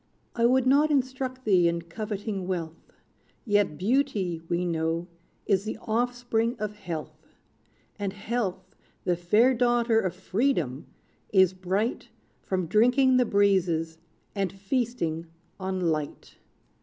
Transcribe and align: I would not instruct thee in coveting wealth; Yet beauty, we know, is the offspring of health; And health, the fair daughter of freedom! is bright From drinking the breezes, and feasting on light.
I 0.35 0.47
would 0.47 0.65
not 0.65 0.89
instruct 0.89 1.45
thee 1.45 1.67
in 1.67 1.83
coveting 1.83 2.47
wealth; 2.47 2.91
Yet 3.45 3.77
beauty, 3.77 4.41
we 4.49 4.65
know, 4.65 5.05
is 5.45 5.63
the 5.63 5.77
offspring 5.79 6.55
of 6.57 6.73
health; 6.73 7.35
And 7.99 8.11
health, 8.11 8.75
the 9.03 9.15
fair 9.15 9.53
daughter 9.53 9.99
of 9.99 10.15
freedom! 10.15 10.87
is 11.31 11.53
bright 11.53 12.09
From 12.41 12.65
drinking 12.65 13.17
the 13.17 13.25
breezes, 13.25 13.99
and 14.33 14.51
feasting 14.51 15.27
on 15.59 15.79
light. 15.79 16.39